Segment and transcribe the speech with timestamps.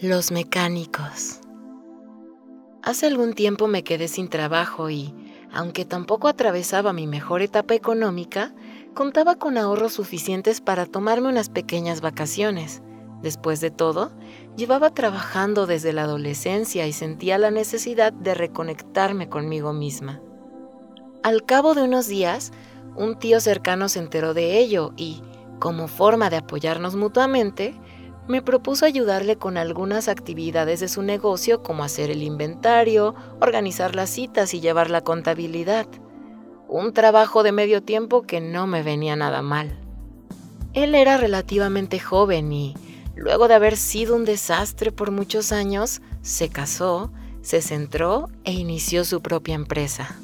[0.00, 1.40] Los mecánicos.
[2.84, 5.12] Hace algún tiempo me quedé sin trabajo y,
[5.52, 8.54] aunque tampoco atravesaba mi mejor etapa económica,
[8.94, 12.80] contaba con ahorros suficientes para tomarme unas pequeñas vacaciones.
[13.22, 14.12] Después de todo,
[14.56, 20.22] llevaba trabajando desde la adolescencia y sentía la necesidad de reconectarme conmigo misma.
[21.24, 22.52] Al cabo de unos días,
[22.94, 25.22] un tío cercano se enteró de ello y,
[25.58, 27.74] como forma de apoyarnos mutuamente,
[28.28, 34.10] me propuso ayudarle con algunas actividades de su negocio como hacer el inventario, organizar las
[34.10, 35.86] citas y llevar la contabilidad.
[36.68, 39.78] Un trabajo de medio tiempo que no me venía nada mal.
[40.74, 42.74] Él era relativamente joven y,
[43.16, 47.10] luego de haber sido un desastre por muchos años, se casó,
[47.40, 50.18] se centró e inició su propia empresa,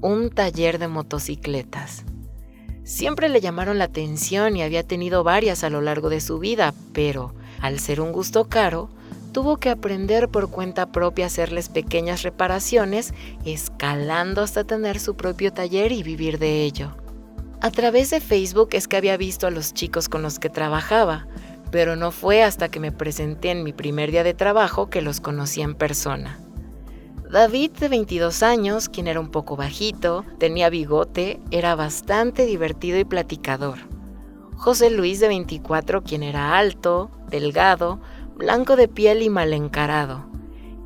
[0.00, 2.04] un taller de motocicletas.
[2.84, 6.74] Siempre le llamaron la atención y había tenido varias a lo largo de su vida,
[6.92, 8.88] pero al ser un gusto caro,
[9.32, 15.52] tuvo que aprender por cuenta propia a hacerles pequeñas reparaciones, escalando hasta tener su propio
[15.52, 16.96] taller y vivir de ello.
[17.60, 21.26] A través de Facebook es que había visto a los chicos con los que trabajaba,
[21.70, 25.20] pero no fue hasta que me presenté en mi primer día de trabajo que los
[25.20, 26.38] conocí en persona.
[27.30, 33.04] David, de 22 años, quien era un poco bajito, tenía bigote, era bastante divertido y
[33.04, 33.78] platicador.
[34.60, 37.98] José Luis de 24, quien era alto, delgado,
[38.36, 40.26] blanco de piel y mal encarado.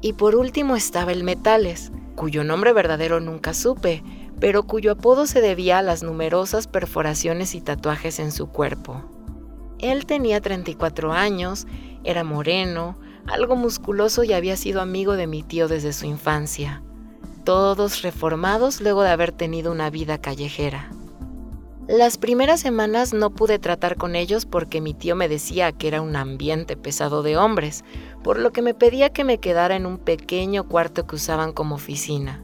[0.01, 4.05] Y por último estaba el Metales, cuyo nombre verdadero nunca supe,
[4.39, 9.03] pero cuyo apodo se debía a las numerosas perforaciones y tatuajes en su cuerpo.
[9.81, 11.67] Él tenía 34 años,
[12.05, 16.81] era moreno, algo musculoso y había sido amigo de mi tío desde su infancia.
[17.43, 20.93] Todos reformados luego de haber tenido una vida callejera.
[21.89, 26.01] Las primeras semanas no pude tratar con ellos porque mi tío me decía que era
[26.01, 27.85] un ambiente pesado de hombres,
[28.23, 31.75] por lo que me pedía que me quedara en un pequeño cuarto que usaban como
[31.75, 32.43] oficina.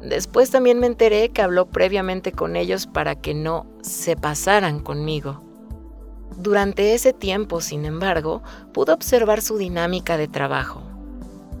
[0.00, 5.42] Después también me enteré que habló previamente con ellos para que no se pasaran conmigo.
[6.38, 10.82] Durante ese tiempo, sin embargo, pude observar su dinámica de trabajo.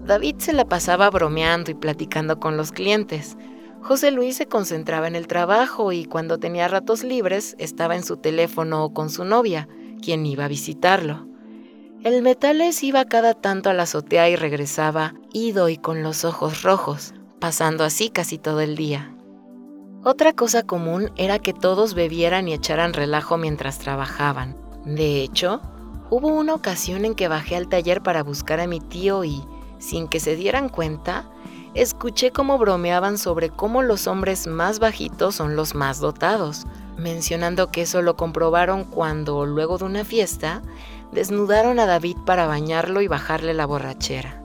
[0.06, 3.36] David se la pasaba bromeando y platicando con los clientes,
[3.82, 8.16] José Luis se concentraba en el trabajo y cuando tenía ratos libres estaba en su
[8.16, 9.68] teléfono o con su novia,
[10.02, 11.26] quien iba a visitarlo.
[12.04, 16.62] El Metales iba cada tanto a la azotea y regresaba ido y con los ojos
[16.62, 19.14] rojos, pasando así casi todo el día.
[20.04, 24.56] Otra cosa común era que todos bebieran y echaran relajo mientras trabajaban.
[24.84, 25.60] De hecho,
[26.08, 29.42] hubo una ocasión en que bajé al taller para buscar a mi tío y,
[29.78, 31.28] sin que se dieran cuenta,
[31.82, 36.66] escuché cómo bromeaban sobre cómo los hombres más bajitos son los más dotados,
[36.96, 40.62] mencionando que eso lo comprobaron cuando, luego de una fiesta,
[41.12, 44.42] desnudaron a David para bañarlo y bajarle la borrachera.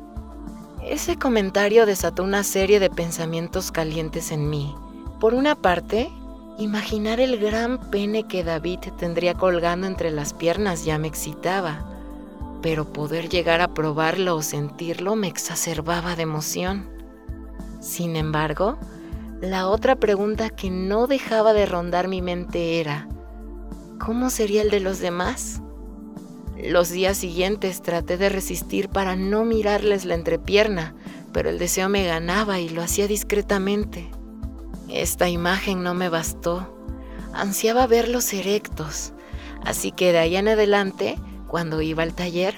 [0.83, 4.75] Ese comentario desató una serie de pensamientos calientes en mí.
[5.19, 6.11] Por una parte,
[6.57, 11.85] imaginar el gran pene que David tendría colgando entre las piernas ya me excitaba,
[12.61, 16.94] pero poder llegar a probarlo o sentirlo me exacerbaba de emoción.
[17.83, 18.77] Sin embargo,
[19.41, 23.09] la otra pregunta que no dejaba de rondar mi mente era,
[23.99, 25.59] ¿cómo sería el de los demás?
[26.57, 30.95] Los días siguientes traté de resistir para no mirarles la entrepierna,
[31.33, 34.09] pero el deseo me ganaba y lo hacía discretamente.
[34.88, 36.73] Esta imagen no me bastó.
[37.33, 39.11] Ansiaba verlos erectos,
[39.65, 41.17] así que de ahí en adelante,
[41.50, 42.55] cuando iba al taller,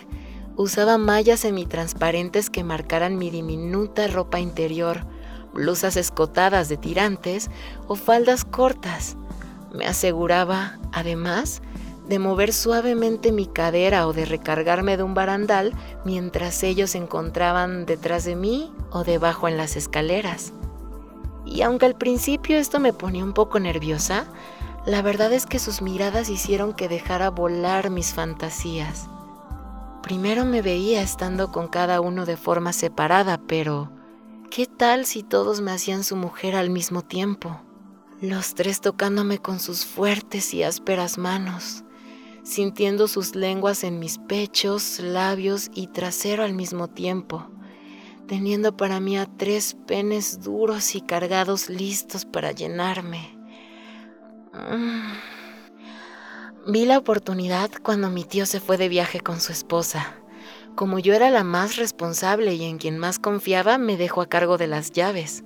[0.56, 5.15] usaba mallas semitransparentes que marcaran mi diminuta ropa interior,
[5.56, 7.50] blusas escotadas de tirantes
[7.88, 9.16] o faldas cortas.
[9.74, 11.64] Me aseguraba, además,
[12.08, 15.74] de mover suavemente mi cadera o de recargarme de un barandal
[16.04, 20.54] mientras ellos se encontraban detrás de mí o debajo en las escaleras.
[21.46, 24.26] Y aunque al principio esto me ponía un poco nerviosa,
[24.86, 29.08] la verdad es que sus miradas hicieron que dejara volar mis fantasías.
[30.04, 33.90] Primero me veía estando con cada uno de forma separada, pero
[34.56, 37.60] ¿Qué tal si todos me hacían su mujer al mismo tiempo?
[38.22, 41.84] Los tres tocándome con sus fuertes y ásperas manos,
[42.42, 47.50] sintiendo sus lenguas en mis pechos, labios y trasero al mismo tiempo,
[48.30, 53.38] teniendo para mí a tres penes duros y cargados listos para llenarme.
[54.54, 55.12] Mm.
[56.72, 60.16] Vi la oportunidad cuando mi tío se fue de viaje con su esposa.
[60.76, 64.58] Como yo era la más responsable y en quien más confiaba, me dejó a cargo
[64.58, 65.46] de las llaves.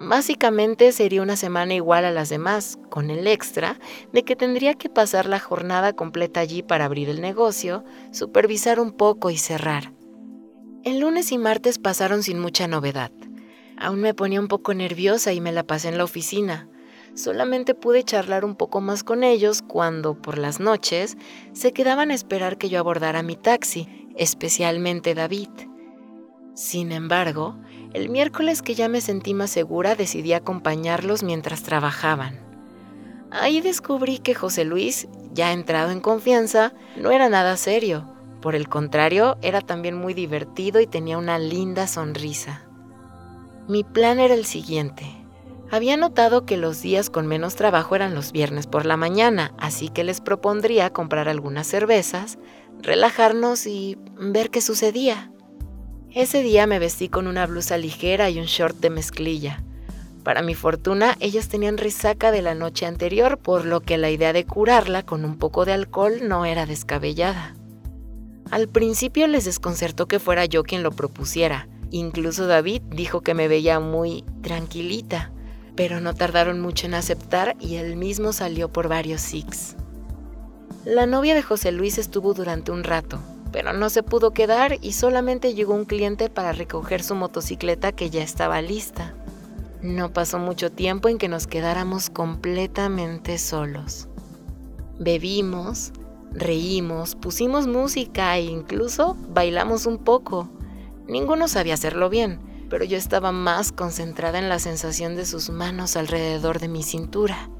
[0.00, 3.78] Básicamente sería una semana igual a las demás, con el extra
[4.12, 8.92] de que tendría que pasar la jornada completa allí para abrir el negocio, supervisar un
[8.92, 9.92] poco y cerrar.
[10.84, 13.12] El lunes y martes pasaron sin mucha novedad.
[13.78, 16.68] Aún me ponía un poco nerviosa y me la pasé en la oficina.
[17.14, 21.18] Solamente pude charlar un poco más con ellos cuando, por las noches,
[21.52, 25.50] se quedaban a esperar que yo abordara mi taxi, especialmente David.
[26.54, 27.56] Sin embargo,
[27.92, 32.40] el miércoles que ya me sentí más segura decidí acompañarlos mientras trabajaban.
[33.30, 38.12] Ahí descubrí que José Luis, ya entrado en confianza, no era nada serio
[38.42, 42.64] por el contrario, era también muy divertido y tenía una linda sonrisa.
[43.68, 45.06] Mi plan era el siguiente.
[45.70, 49.88] Había notado que los días con menos trabajo eran los viernes por la mañana, así
[49.88, 52.38] que les propondría comprar algunas cervezas,
[52.82, 55.30] relajarnos y ver qué sucedía.
[56.10, 59.64] Ese día me vestí con una blusa ligera y un short de mezclilla.
[60.24, 64.32] Para mi fortuna, ellos tenían resaca de la noche anterior, por lo que la idea
[64.32, 67.54] de curarla con un poco de alcohol no era descabellada.
[68.50, 71.68] Al principio les desconcertó que fuera yo quien lo propusiera.
[71.90, 75.32] Incluso David dijo que me veía muy tranquilita,
[75.74, 79.76] pero no tardaron mucho en aceptar y él mismo salió por varios six.
[80.84, 83.20] La novia de José Luis estuvo durante un rato,
[83.52, 88.10] pero no se pudo quedar y solamente llegó un cliente para recoger su motocicleta que
[88.10, 89.14] ya estaba lista.
[89.80, 94.08] No pasó mucho tiempo en que nos quedáramos completamente solos.
[94.98, 95.92] Bebimos,
[96.34, 100.48] Reímos, pusimos música e incluso bailamos un poco.
[101.06, 102.40] Ninguno sabía hacerlo bien,
[102.70, 107.50] pero yo estaba más concentrada en la sensación de sus manos alrededor de mi cintura.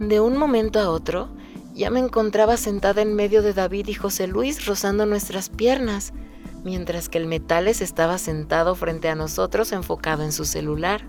[0.00, 1.28] De un momento a otro,
[1.78, 6.12] ya me encontraba sentada en medio de David y José Luis rozando nuestras piernas,
[6.64, 11.08] mientras que el Metales estaba sentado frente a nosotros enfocado en su celular.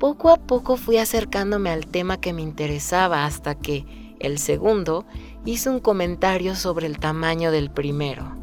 [0.00, 3.84] Poco a poco fui acercándome al tema que me interesaba hasta que,
[4.18, 5.04] el segundo,
[5.44, 8.34] hizo un comentario sobre el tamaño del primero.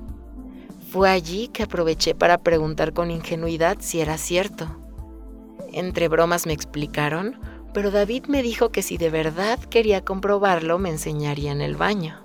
[0.92, 4.68] Fue allí que aproveché para preguntar con ingenuidad si era cierto.
[5.72, 7.40] Entre bromas me explicaron,
[7.74, 12.24] pero David me dijo que si de verdad quería comprobarlo me enseñaría en el baño.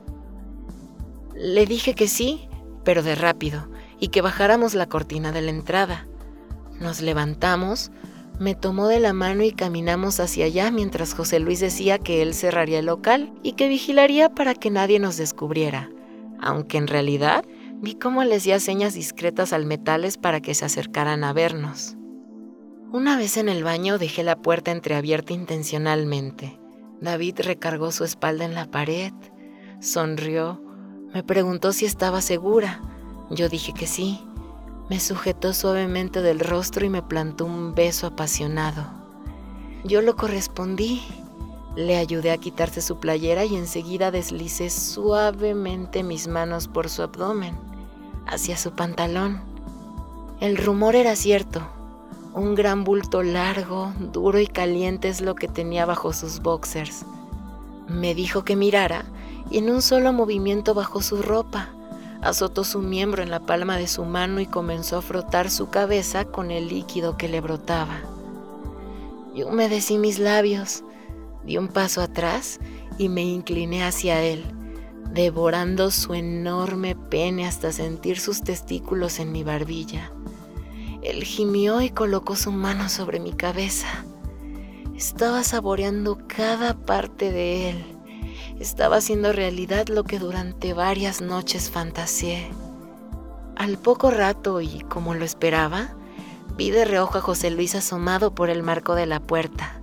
[1.35, 2.49] Le dije que sí,
[2.85, 3.69] pero de rápido,
[4.01, 6.07] y que bajáramos la cortina de la entrada.
[6.81, 7.91] Nos levantamos,
[8.39, 12.35] me tomó de la mano y caminamos hacia allá mientras José Luis decía que él
[12.35, 15.91] cerraría el local y que vigilaría para que nadie nos descubriera,
[16.41, 17.45] aunque en realidad
[17.81, 21.98] vi cómo le hacía señas discretas al metales para que se acercaran a vernos.
[22.91, 26.59] Una vez en el baño dejé la puerta entreabierta intencionalmente.
[27.01, 29.13] David recargó su espalda en la pared,
[29.81, 30.63] sonrió,
[31.13, 32.81] me preguntó si estaba segura.
[33.31, 34.21] Yo dije que sí
[34.89, 38.87] me sujetó suavemente del rostro y me plantó un beso apasionado.
[39.85, 41.03] Yo lo correspondí.
[41.77, 47.55] Le ayudé a quitarse su playera y enseguida deslicé suavemente mis manos por su abdomen,
[48.27, 49.43] hacia su pantalón.
[50.41, 51.78] El rumor era cierto.
[52.35, 57.05] Un gran bulto largo, duro y caliente es lo que tenía bajo sus boxers.
[57.89, 59.05] Me dijo que mirara
[59.51, 61.71] y en un solo movimiento bajó su ropa
[62.21, 66.25] azotó su miembro en la palma de su mano y comenzó a frotar su cabeza
[66.25, 68.01] con el líquido que le brotaba.
[69.35, 70.83] Yo humedecí mis labios,
[71.45, 72.59] di un paso atrás
[72.99, 74.45] y me incliné hacia él,
[75.13, 80.11] devorando su enorme pene hasta sentir sus testículos en mi barbilla.
[81.03, 84.05] Él gimió y colocó su mano sobre mi cabeza.
[84.97, 87.99] Estaba saboreando cada parte de él
[88.61, 92.51] estaba haciendo realidad lo que durante varias noches fantaseé.
[93.55, 95.95] Al poco rato, y como lo esperaba,
[96.57, 99.81] vi de reojo a José Luis asomado por el marco de la puerta.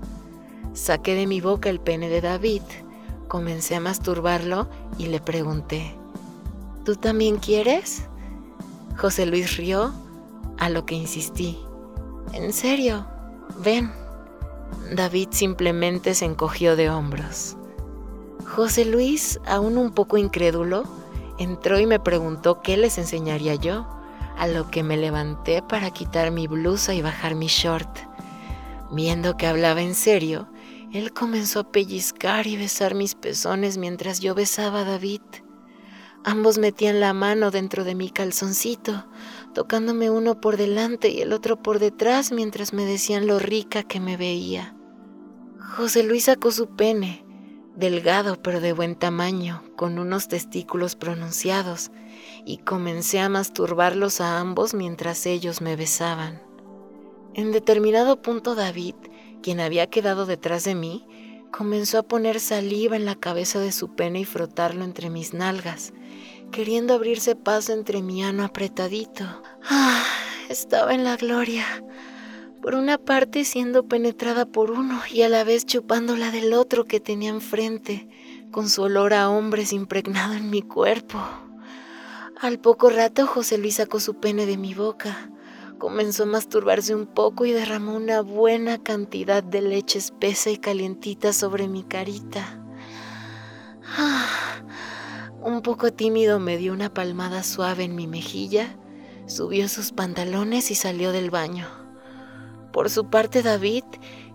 [0.74, 2.64] Saqué de mi boca el pene de David,
[3.30, 5.96] comencé a masturbarlo y le pregunté,
[6.84, 8.04] ¿Tú también quieres?
[8.98, 9.94] José Luis rió,
[10.58, 11.58] a lo que insistí.
[12.34, 13.06] En serio,
[13.64, 13.92] ven.
[14.94, 17.56] David simplemente se encogió de hombros.
[18.46, 20.84] José Luis, aún un poco incrédulo,
[21.38, 23.88] entró y me preguntó qué les enseñaría yo,
[24.38, 27.90] a lo que me levanté para quitar mi blusa y bajar mi short.
[28.92, 30.48] Viendo que hablaba en serio,
[30.94, 35.22] él comenzó a pellizcar y besar mis pezones mientras yo besaba a David.
[36.24, 39.06] Ambos metían la mano dentro de mi calzoncito,
[39.56, 44.02] tocándome uno por delante y el otro por detrás mientras me decían lo rica que
[44.02, 44.76] me veía.
[45.78, 47.26] José Luis sacó su pene,
[47.76, 51.90] delgado pero de buen tamaño, con unos testículos pronunciados,
[52.46, 56.42] y comencé a masturbarlos a ambos mientras ellos me besaban.
[57.34, 58.96] En determinado punto David,
[59.42, 61.08] quien había quedado detrás de mí,
[61.52, 65.94] comenzó a poner saliva en la cabeza de su pene y frotarlo entre mis nalgas,
[66.56, 69.26] queriendo abrirse paso entre mi ano apretadito.
[69.70, 70.06] Ah,
[70.48, 71.66] estaba en la gloria.
[72.62, 76.86] Por una parte siendo penetrada por uno y a la vez chupando la del otro
[76.86, 78.08] que tenía enfrente,
[78.52, 81.20] con su olor a hombres impregnado en mi cuerpo.
[82.40, 85.30] Al poco rato José Luis sacó su pene de mi boca.
[85.78, 91.34] Comenzó a masturbarse un poco y derramó una buena cantidad de leche espesa y calientita
[91.34, 92.62] sobre mi carita.
[93.98, 94.26] Ah,
[95.46, 98.76] un poco tímido me dio una palmada suave en mi mejilla,
[99.28, 101.68] subió sus pantalones y salió del baño.
[102.74, 103.84] Por su parte David,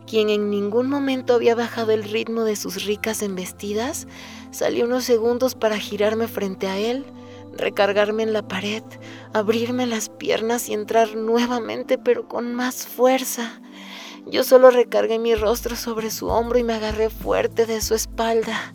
[0.06, 4.06] quien en ningún momento había bajado el ritmo de sus ricas embestidas,
[4.52, 7.04] salió unos segundos para girarme frente a él,
[7.56, 8.84] recargarme en la pared,
[9.32, 13.60] abrirme las piernas y entrar nuevamente pero con más fuerza.
[14.26, 18.72] Yo solo recargué mi rostro sobre su hombro y me agarré fuerte de su espalda.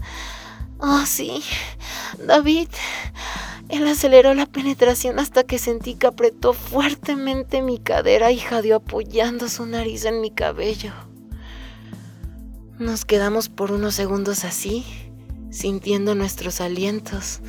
[0.79, 1.41] Oh, sí,
[2.25, 2.67] David.
[3.69, 9.49] Él aceleró la penetración hasta que sentí que apretó fuertemente mi cadera y jadeó apoyando
[9.49, 10.93] su nariz en mi cabello.
[12.77, 14.85] Nos quedamos por unos segundos así,
[15.49, 17.39] sintiendo nuestros alientos,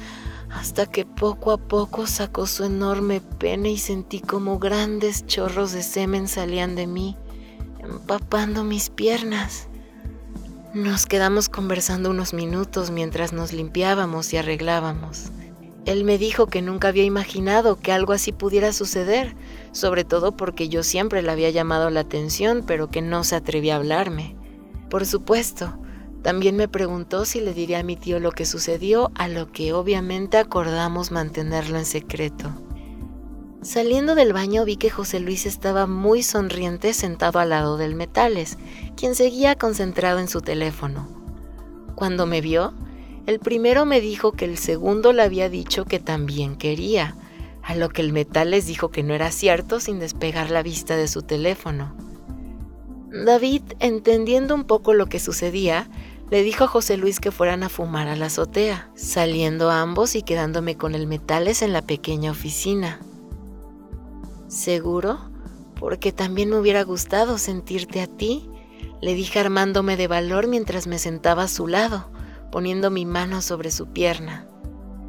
[0.50, 5.82] hasta que poco a poco sacó su enorme pene y sentí como grandes chorros de
[5.82, 7.16] semen salían de mí,
[7.80, 9.68] empapando mis piernas.
[10.76, 15.30] Nos quedamos conversando unos minutos mientras nos limpiábamos y arreglábamos.
[15.86, 19.34] Él me dijo que nunca había imaginado que algo así pudiera suceder,
[19.72, 23.72] sobre todo porque yo siempre le había llamado la atención, pero que no se atrevía
[23.72, 24.36] a hablarme.
[24.90, 25.78] Por supuesto,
[26.22, 29.72] también me preguntó si le diría a mi tío lo que sucedió, a lo que
[29.72, 32.52] obviamente acordamos mantenerlo en secreto.
[33.66, 38.58] Saliendo del baño vi que José Luis estaba muy sonriente sentado al lado del Metales,
[38.96, 41.08] quien seguía concentrado en su teléfono.
[41.96, 42.74] Cuando me vio,
[43.26, 47.16] el primero me dijo que el segundo le había dicho que también quería,
[47.60, 51.08] a lo que el Metales dijo que no era cierto sin despegar la vista de
[51.08, 51.92] su teléfono.
[53.10, 55.90] David, entendiendo un poco lo que sucedía,
[56.30, 60.22] le dijo a José Luis que fueran a fumar a la azotea, saliendo ambos y
[60.22, 63.00] quedándome con el Metales en la pequeña oficina.
[64.56, 65.18] ¿Seguro?
[65.78, 68.48] Porque también me hubiera gustado sentirte a ti,
[69.02, 72.10] le dije armándome de valor mientras me sentaba a su lado,
[72.50, 74.48] poniendo mi mano sobre su pierna.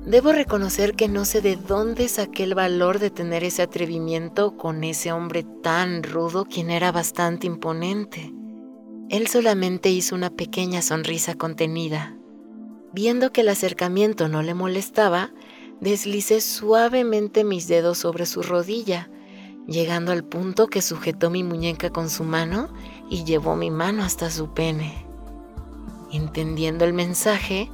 [0.06, 4.84] Debo reconocer que no sé de dónde saqué el valor de tener ese atrevimiento con
[4.84, 8.34] ese hombre tan rudo quien era bastante imponente.
[9.10, 12.18] Él solamente hizo una pequeña sonrisa contenida.
[12.92, 15.32] Viendo que el acercamiento no le molestaba,
[15.80, 19.10] deslicé suavemente mis dedos sobre su rodilla,
[19.68, 22.70] llegando al punto que sujetó mi muñeca con su mano
[23.10, 25.06] y llevó mi mano hasta su pene.
[26.12, 27.70] Entendiendo el mensaje,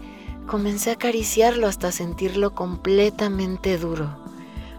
[0.47, 4.17] comencé a acariciarlo hasta sentirlo completamente duro,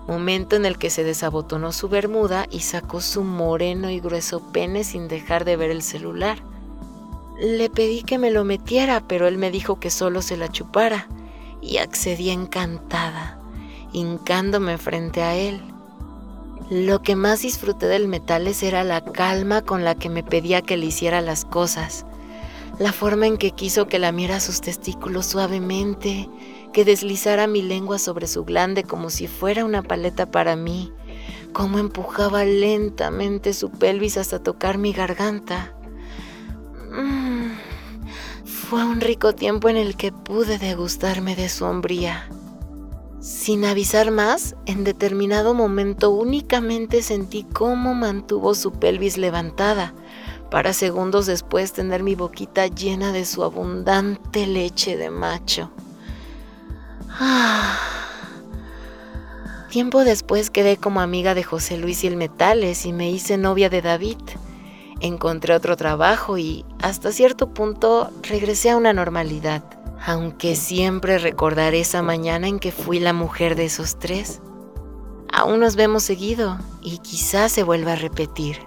[0.09, 4.83] momento en el que se desabotonó su bermuda y sacó su moreno y grueso pene
[4.85, 6.39] sin dejar de ver el celular.
[7.41, 11.09] Le pedí que me lo metiera, pero él me dijo que solo se la chupara,
[11.61, 13.41] y accedí encantada,
[13.93, 15.74] hincándome frente a él.
[16.71, 20.79] Lo que más disfruté del Metales era la calma con la que me pedía que
[20.79, 22.07] le hiciera las cosas,
[22.79, 26.29] la forma en que quiso que lamiera sus testículos suavemente,
[26.73, 30.91] que deslizara mi lengua sobre su glande como si fuera una paleta para mí,
[31.53, 35.75] cómo empujaba lentamente su pelvis hasta tocar mi garganta.
[36.91, 37.53] Mm,
[38.47, 42.27] fue un rico tiempo en el que pude degustarme de su hombría.
[43.25, 49.95] Sin avisar más, en determinado momento únicamente sentí cómo mantuvo su pelvis levantada,
[50.51, 55.71] para segundos después tener mi boquita llena de su abundante leche de macho.
[57.09, 57.79] Ah.
[59.71, 63.71] Tiempo después quedé como amiga de José Luis y el Metales y me hice novia
[63.71, 64.19] de David.
[65.01, 69.74] Encontré otro trabajo y hasta cierto punto regresé a una normalidad
[70.07, 74.43] aunque siempre recordaré esa mañana en que fui la mujer de esos tres.
[75.33, 78.59] Aún nos vemos seguido y quizás se vuelva a repetir.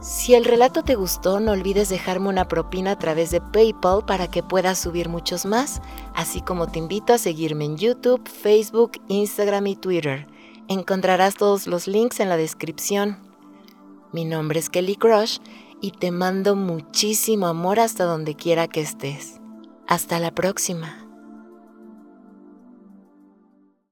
[0.00, 4.26] Si el relato te gustó, no olvides dejarme una propina a través de PayPal para
[4.26, 5.80] que puedas subir muchos más,
[6.14, 10.26] así como te invito a seguirme en YouTube, Facebook, Instagram y Twitter.
[10.66, 13.18] Encontrarás todos los links en la descripción.
[14.12, 15.38] Mi nombre es Kelly Crush
[15.80, 19.41] y te mando muchísimo amor hasta donde quiera que estés.
[19.86, 21.01] Hasta la próxima.